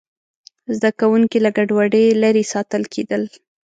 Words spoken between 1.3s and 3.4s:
له ګډوډۍ لرې ساتل کېدل.